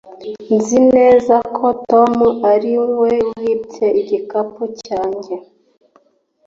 [0.55, 2.13] Nzi neza ko Tom
[2.51, 3.05] ari we
[3.41, 5.33] wibye igikapu cyanjye